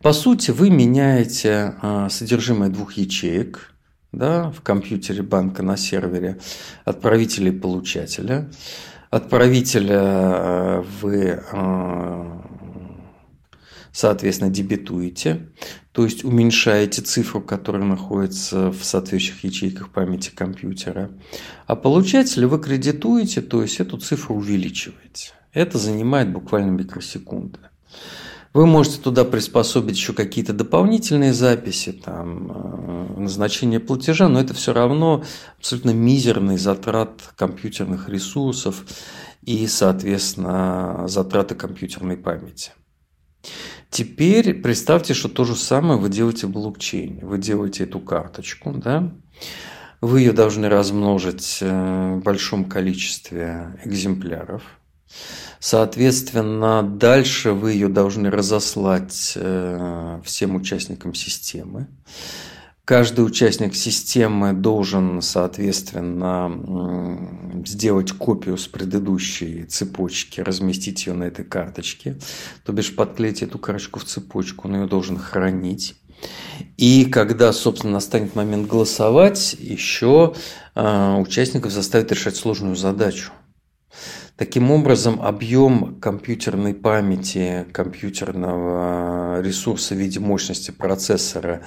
По 0.00 0.12
сути, 0.12 0.52
вы 0.52 0.70
меняете 0.70 1.74
э, 1.82 2.08
содержимое 2.10 2.70
двух 2.70 2.94
ячеек– 2.94 3.72
да, 4.16 4.50
в 4.50 4.62
компьютере 4.62 5.22
банка 5.22 5.62
на 5.62 5.76
сервере 5.76 6.38
отправителя 6.84 7.50
и 7.50 7.58
получателя. 7.58 8.50
Отправителя 9.10 10.00
э, 10.00 10.84
вы, 11.00 11.42
э, 11.52 12.40
соответственно, 13.92 14.50
дебетуете, 14.50 15.48
то 15.92 16.04
есть 16.04 16.24
уменьшаете 16.24 17.02
цифру, 17.02 17.40
которая 17.40 17.84
находится 17.84 18.70
в 18.70 18.84
соответствующих 18.84 19.44
ячейках 19.44 19.90
памяти 19.90 20.30
компьютера. 20.34 21.10
А 21.66 21.76
получателя 21.76 22.48
вы 22.48 22.60
кредитуете, 22.60 23.40
то 23.40 23.62
есть 23.62 23.80
эту 23.80 23.96
цифру 23.98 24.36
увеличиваете. 24.36 25.30
Это 25.52 25.78
занимает 25.78 26.30
буквально 26.32 26.70
микросекунды. 26.70 27.58
Вы 28.56 28.64
можете 28.64 29.02
туда 29.02 29.26
приспособить 29.26 29.98
еще 29.98 30.14
какие-то 30.14 30.54
дополнительные 30.54 31.34
записи, 31.34 31.92
там, 31.92 32.50
э, 32.50 33.20
назначение 33.20 33.80
платежа, 33.80 34.30
но 34.30 34.40
это 34.40 34.54
все 34.54 34.72
равно 34.72 35.24
абсолютно 35.58 35.90
мизерный 35.90 36.56
затрат 36.56 37.20
компьютерных 37.36 38.08
ресурсов 38.08 38.86
и, 39.42 39.66
соответственно, 39.66 41.06
затраты 41.06 41.54
компьютерной 41.54 42.16
памяти. 42.16 42.70
Теперь 43.90 44.54
представьте, 44.54 45.12
что 45.12 45.28
то 45.28 45.44
же 45.44 45.54
самое 45.54 46.00
вы 46.00 46.08
делаете 46.08 46.46
в 46.46 46.50
блокчейне. 46.52 47.26
Вы 47.26 47.36
делаете 47.36 47.84
эту 47.84 48.00
карточку, 48.00 48.72
да? 48.72 49.12
Вы 50.00 50.20
ее 50.20 50.32
должны 50.32 50.70
размножить 50.70 51.58
э, 51.60 52.14
в 52.14 52.22
большом 52.22 52.64
количестве 52.64 53.78
экземпляров. 53.84 54.62
Соответственно, 55.60 56.82
дальше 56.82 57.52
вы 57.52 57.72
ее 57.72 57.88
должны 57.88 58.30
разослать 58.30 59.32
э, 59.36 60.20
всем 60.24 60.56
участникам 60.56 61.14
системы. 61.14 61.88
Каждый 62.84 63.26
участник 63.26 63.74
системы 63.74 64.52
должен, 64.52 65.20
соответственно, 65.20 67.64
сделать 67.66 68.12
копию 68.12 68.56
с 68.56 68.68
предыдущей 68.68 69.64
цепочки, 69.64 70.40
разместить 70.40 71.06
ее 71.06 71.14
на 71.14 71.24
этой 71.24 71.44
карточке, 71.44 72.16
то 72.64 72.72
бишь 72.72 72.94
подклеить 72.94 73.42
эту 73.42 73.58
карточку 73.58 73.98
в 73.98 74.04
цепочку, 74.04 74.68
он 74.68 74.82
ее 74.82 74.86
должен 74.86 75.18
хранить. 75.18 75.96
И 76.76 77.06
когда, 77.06 77.52
собственно, 77.52 77.94
настанет 77.94 78.36
момент 78.36 78.68
голосовать, 78.68 79.56
еще 79.58 80.34
э, 80.76 81.16
участников 81.16 81.72
заставить 81.72 82.12
решать 82.12 82.36
сложную 82.36 82.76
задачу– 82.76 83.32
Таким 84.36 84.70
образом, 84.70 85.22
объем 85.22 85.98
компьютерной 85.98 86.74
памяти, 86.74 87.64
компьютерного 87.72 89.40
ресурса 89.40 89.94
в 89.94 89.98
виде 89.98 90.20
мощности 90.20 90.72
процессора, 90.72 91.62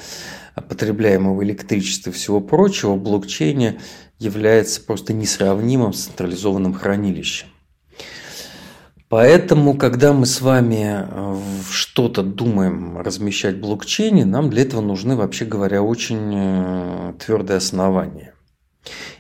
потребляемого 0.54 1.44
электричества 1.44 2.12
и 2.12 2.14
всего 2.14 2.42
прочего 2.42 2.96
блокчейне 2.96 3.80
является 4.20 4.82
просто 4.82 5.14
несравнимым 5.14 5.94
с 5.94 6.06
централизованным 6.06 6.76
хранилищем. 6.76 7.48
Поэтому, 9.08 9.74
когда 9.74 10.14
мы 10.14 10.28
с 10.28 10.40
вами 10.40 11.08
что-то 11.72 12.22
думаем 12.22 13.00
размещать 13.00 13.56
в 13.56 13.62
блокчейне, 13.62 14.26
нам 14.26 14.52
для 14.52 14.62
этого 14.62 14.82
нужны, 14.82 15.16
вообще 15.16 15.46
говоря, 15.46 15.82
очень 15.82 16.34
э, 16.36 17.14
твердые 17.18 17.58
основания. 17.58 18.36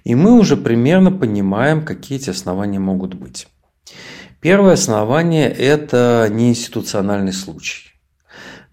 И 0.03 0.15
мы 0.15 0.37
уже 0.39 0.57
примерно 0.57 1.11
понимаем, 1.11 1.83
какие 1.83 2.17
эти 2.17 2.29
основания 2.29 2.79
могут 2.79 3.13
быть. 3.13 3.47
Первое 4.41 4.73
основание– 4.73 5.49
это 5.49 6.27
неинституциональный 6.31 7.33
случай. 7.33 7.89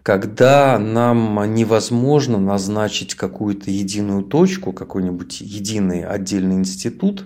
Когда 0.02 0.78
нам 0.78 1.52
невозможно 1.52 2.38
назначить 2.38 3.16
какую-то 3.16 3.72
единую 3.72 4.22
точку, 4.22 4.72
какой-нибудь 4.72 5.40
единый 5.40 6.04
отдельный 6.04 6.54
институт, 6.54 7.24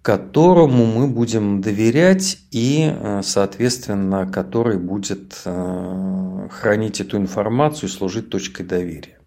которому 0.00 0.86
мы 0.86 1.06
будем 1.08 1.60
доверять 1.60 2.38
и, 2.50 2.90
соответственно, 3.22 4.26
который 4.26 4.78
будет 4.78 5.42
э, 5.44 6.48
хранить 6.50 7.02
эту 7.02 7.18
информацию 7.18 7.90
и 7.90 7.92
служить 7.92 8.30
точкой 8.30 8.64
доверия. 8.64 9.17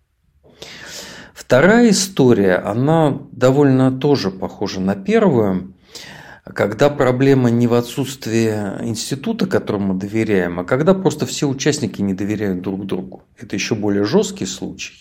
Вторая 1.52 1.90
история, 1.90 2.56
она 2.56 3.24
довольно 3.34 3.92
тоже 3.92 4.32
похожа 4.32 4.80
на 4.80 4.96
первую, 4.96 5.74
когда 6.46 6.90
проблема 6.90 7.50
не 7.50 7.68
в 7.68 7.74
отсутствии 7.74 8.54
института, 8.88 9.48
которому 9.48 9.94
доверяем, 9.94 10.62
а 10.62 10.64
когда 10.64 10.94
просто 10.94 11.26
все 11.26 11.50
участники 11.50 12.02
не 12.02 12.14
доверяют 12.14 12.62
друг 12.62 12.86
другу. 12.86 13.24
Это 13.38 13.58
еще 13.58 13.76
более 13.76 14.06
жесткий 14.06 14.46
случай. 14.46 14.94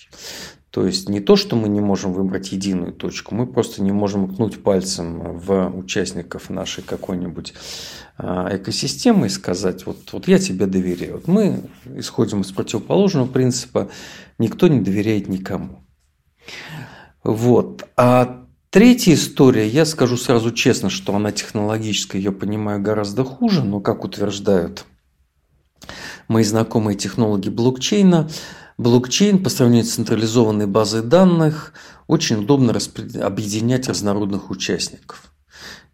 То 0.71 0.85
есть 0.85 1.09
не 1.09 1.21
то, 1.21 1.37
что 1.37 1.55
мы 1.55 1.69
не 1.69 1.81
можем 1.81 2.13
выбрать 2.13 2.51
единую 2.51 2.95
точку, 2.95 3.33
мы 3.33 3.47
просто 3.47 3.81
не 3.81 3.93
можем 3.93 4.35
ткнуть 4.35 4.61
пальцем 4.61 5.39
в 5.39 5.69
участников 5.69 6.51
нашей 6.51 6.83
какой-нибудь 6.83 7.55
а, 8.19 8.57
экосистемы 8.57 9.29
и 9.29 9.31
сказать, 9.31 9.87
вот, 9.87 9.99
вот 10.13 10.27
я 10.27 10.41
тебе 10.41 10.67
доверяю. 10.67 11.13
Вот 11.13 11.29
мы 11.29 11.63
исходим 11.95 12.41
из 12.41 12.51
противоположного 12.51 13.29
принципа, 13.29 13.89
никто 14.39 14.67
не 14.67 14.81
доверяет 14.81 15.29
никому. 15.29 15.79
Вот. 17.23 17.89
А 17.97 18.45
третья 18.71 19.15
история, 19.15 19.69
я 19.69 19.85
скажу 19.85 20.17
сразу 20.17 20.53
честно, 20.53 20.91
что 20.91 21.15
она 21.15 21.33
технологическая, 21.33 22.19
ее 22.19 22.33
понимаю 22.33 22.81
гораздо 22.81 23.25
хуже, 23.25 23.63
но 23.63 23.81
как 23.81 24.05
утверждают 24.05 24.85
мои 26.29 26.45
знакомые 26.45 26.97
технологи 26.97 27.49
блокчейна, 27.49 28.29
Блокчейн 28.81 29.43
по 29.43 29.51
сравнению 29.51 29.85
с 29.85 29.93
централизованной 29.97 30.67
базой 30.67 31.03
данных 31.03 31.75
очень 32.07 32.37
удобно 32.37 32.73
объединять 32.73 33.89
разнородных 33.89 34.51
участников. 34.51 35.30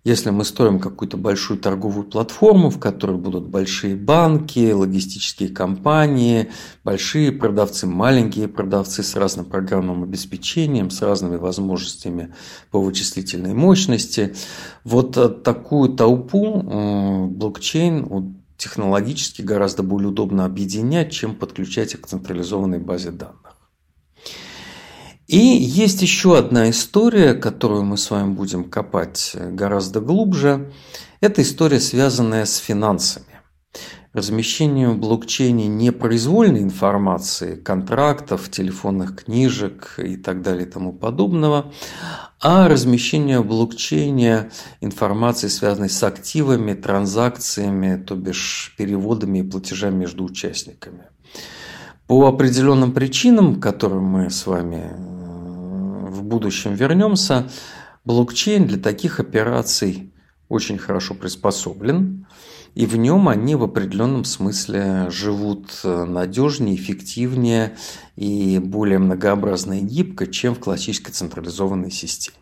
Если 0.06 0.30
мы 0.30 0.44
строим 0.44 0.78
какую-то 0.78 1.16
большую 1.16 1.58
торговую 1.58 2.04
платформу, 2.04 2.70
в 2.70 2.78
которой 2.78 3.16
будут 3.16 3.48
большие 3.48 3.96
банки, 3.96 4.70
логистические 4.70 5.48
компании, 5.48 6.52
большие 6.84 7.32
продавцы, 7.32 7.88
маленькие 7.88 8.46
продавцы 8.46 9.02
с 9.02 9.16
разным 9.16 9.46
программным 9.46 10.04
обеспечением, 10.04 10.90
с 10.90 11.02
разными 11.02 11.34
возможностями 11.34 12.32
по 12.70 12.80
вычислительной 12.80 13.52
мощности, 13.52 14.36
вот 14.84 15.16
э, 15.16 15.28
такую 15.28 15.96
толпу 15.96 16.62
э, 16.62 17.26
блокчейн 17.26 18.36
технологически 18.56 19.42
гораздо 19.42 19.82
более 19.82 20.10
удобно 20.10 20.44
объединять, 20.44 21.10
чем 21.10 21.34
подключать 21.34 21.94
их 21.94 22.02
к 22.02 22.06
централизованной 22.06 22.78
базе 22.78 23.10
данных. 23.10 23.45
И 25.26 25.38
есть 25.38 26.02
еще 26.02 26.38
одна 26.38 26.70
история, 26.70 27.34
которую 27.34 27.82
мы 27.82 27.98
с 27.98 28.10
вами 28.10 28.32
будем 28.32 28.62
копать 28.62 29.34
гораздо 29.34 30.00
глубже. 30.00 30.72
Это 31.20 31.42
история, 31.42 31.80
связанная 31.80 32.44
с 32.44 32.58
финансами. 32.58 33.26
Размещение 34.12 34.88
в 34.88 34.98
блокчейне 34.98 35.66
непроизвольной 35.66 36.62
информации, 36.62 37.56
контрактов, 37.56 38.48
телефонных 38.50 39.24
книжек 39.24 39.96
и 39.98 40.16
так 40.16 40.42
далее 40.42 40.66
и 40.66 40.70
тому 40.70 40.92
подобного, 40.92 41.72
а 42.40 42.68
размещение 42.68 43.40
в 43.40 43.46
блокчейне 43.46 44.50
информации, 44.80 45.48
связанной 45.48 45.90
с 45.90 46.02
активами, 46.02 46.72
транзакциями, 46.72 47.96
то 47.96 48.14
бишь 48.14 48.74
переводами 48.78 49.40
и 49.40 49.42
платежами 49.42 49.96
между 49.96 50.24
участниками. 50.24 51.06
По 52.06 52.28
определенным 52.28 52.92
причинам, 52.92 53.56
к 53.56 53.62
которым 53.62 54.04
мы 54.04 54.30
с 54.30 54.46
вами 54.46 54.92
э, 54.92 55.15
в 56.16 56.24
будущем 56.24 56.74
вернемся, 56.74 57.48
блокчейн 58.04 58.66
для 58.66 58.78
таких 58.78 59.20
операций 59.20 60.12
очень 60.48 60.78
хорошо 60.78 61.14
приспособлен, 61.14 62.26
и 62.74 62.86
в 62.86 62.96
нем 62.96 63.28
они 63.28 63.54
в 63.54 63.62
определенном 63.62 64.24
смысле 64.24 65.08
живут 65.10 65.80
э, 65.82 66.04
надежнее, 66.04 66.76
эффективнее 66.76 67.76
и 68.16 68.58
более 68.58 68.98
многообразно 68.98 69.78
и 69.78 69.82
гибко, 69.82 70.26
чем 70.26 70.54
в 70.54 70.60
классической 70.60 71.12
централизованной 71.12 71.90
системе. 71.90 72.36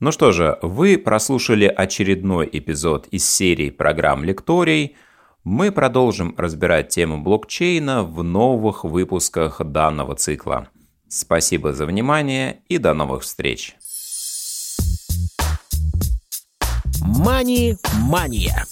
Ну 0.00 0.12
что 0.12 0.32
же, 0.32 0.58
вы 0.62 0.96
прослушали 0.96 1.66
очередной 1.66 2.48
эпизод 2.50 3.08
из 3.10 3.28
серии 3.28 3.70
программ 3.70 4.24
лекторий. 4.24 4.96
Мы 5.44 5.72
продолжим 5.72 6.34
разбирать 6.38 6.88
тему 6.88 7.22
блокчейна 7.22 8.04
в 8.04 8.22
новых 8.22 8.84
выпусках 8.84 9.60
данного 9.64 10.14
цикла. 10.14 10.68
Спасибо 11.08 11.72
за 11.72 11.86
внимание 11.86 12.60
и 12.68 12.78
до 12.78 12.94
новых 12.94 13.22
встреч. 13.22 13.76
Мани-мания. 17.00 18.66